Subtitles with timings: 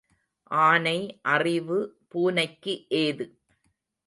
[0.61, 0.95] ஆனை
[1.33, 1.77] அறிவு
[2.07, 3.27] பூனைக்கு ஏது?